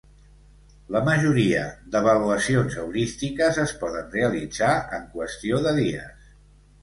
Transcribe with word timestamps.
La 0.93 1.01
majoria 1.07 1.65
d'avaluacions 1.95 2.77
heurístiques 2.83 3.59
es 3.65 3.73
poden 3.83 4.09
realitzar 4.15 4.71
en 4.99 5.07
qüestió 5.17 5.63
de 5.67 5.75
dies. 5.81 6.27